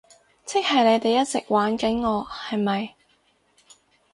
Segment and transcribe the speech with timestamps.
[0.47, 2.95] 即係你哋一直玩緊我，係咪？